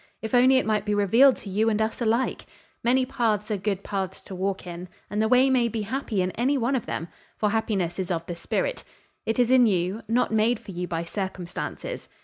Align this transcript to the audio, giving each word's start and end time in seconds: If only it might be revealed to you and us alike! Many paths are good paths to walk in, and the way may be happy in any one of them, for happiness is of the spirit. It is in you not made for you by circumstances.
If 0.23 0.33
only 0.33 0.57
it 0.57 0.65
might 0.65 0.83
be 0.83 0.95
revealed 0.95 1.35
to 1.37 1.49
you 1.51 1.69
and 1.69 1.79
us 1.79 2.01
alike! 2.01 2.47
Many 2.83 3.05
paths 3.05 3.51
are 3.51 3.57
good 3.57 3.83
paths 3.83 4.19
to 4.21 4.33
walk 4.33 4.65
in, 4.65 4.89
and 5.11 5.21
the 5.21 5.27
way 5.27 5.47
may 5.51 5.67
be 5.67 5.83
happy 5.83 6.23
in 6.23 6.31
any 6.31 6.57
one 6.57 6.75
of 6.75 6.87
them, 6.87 7.07
for 7.37 7.51
happiness 7.51 7.99
is 7.99 8.09
of 8.09 8.25
the 8.25 8.35
spirit. 8.35 8.83
It 9.27 9.37
is 9.37 9.51
in 9.51 9.67
you 9.67 10.01
not 10.07 10.31
made 10.31 10.59
for 10.59 10.71
you 10.71 10.87
by 10.87 11.03
circumstances. 11.03 12.09